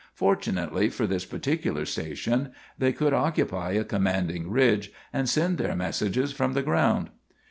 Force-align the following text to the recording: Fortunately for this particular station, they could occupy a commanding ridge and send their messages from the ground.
Fortunately 0.15 0.89
for 0.89 1.05
this 1.05 1.25
particular 1.25 1.85
station, 1.85 2.53
they 2.75 2.91
could 2.91 3.13
occupy 3.13 3.73
a 3.73 3.83
commanding 3.83 4.49
ridge 4.49 4.91
and 5.13 5.29
send 5.29 5.59
their 5.59 5.75
messages 5.75 6.31
from 6.31 6.53
the 6.53 6.63
ground. 6.63 7.11